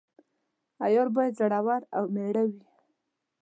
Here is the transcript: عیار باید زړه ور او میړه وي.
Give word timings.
عیار 0.85 1.07
باید 1.15 1.37
زړه 1.39 1.59
ور 1.65 1.81
او 1.97 2.03
میړه 2.15 2.43
وي. 2.49 2.63